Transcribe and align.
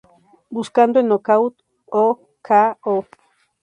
Buscando 0.49 0.99
el 0.99 1.05
"knock 1.05 1.29
out" 1.29 1.61
o 1.91 2.03
k.o. 2.41 3.05